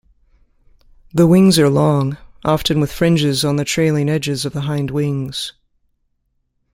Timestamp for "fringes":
2.91-3.45